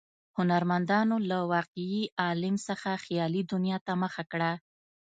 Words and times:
هنرمندانو 0.37 1.15
له 1.29 1.37
واقعي 1.53 2.01
عالم 2.21 2.55
څخه 2.67 2.89
خیالي 3.05 3.41
دنیا 3.51 3.77
ته 3.85 3.93
مخه 4.03 4.23
کړه. 4.31 4.51